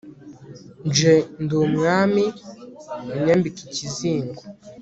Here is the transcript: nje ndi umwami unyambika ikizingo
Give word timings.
nje 0.87 1.15
ndi 1.43 1.55
umwami 1.65 2.25
unyambika 3.15 3.59
ikizingo 3.67 4.41